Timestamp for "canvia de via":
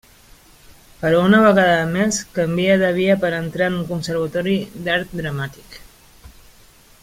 2.37-3.17